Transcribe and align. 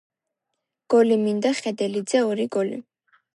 "გოლი 0.93 1.17
მინდა, 1.25 1.51
ხედელიძე, 1.59 2.23
ორი 2.31 2.49
გოლი'' 2.57 2.81